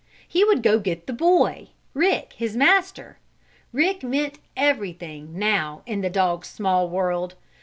He 0.27 0.43
would 0.43 0.63
go 0.63 0.79
get 0.79 1.05
the 1.05 1.13
Boy 1.13 1.69
Rick, 1.93 2.33
his 2.35 2.57
master. 2.57 3.19
Rick 3.71 4.01
meant 4.01 4.39
everything, 4.57 5.37
now, 5.37 5.83
in 5.85 6.01
the 6.01 6.09
dog's 6.09 6.47
small 6.47 6.89
world. 6.89 7.35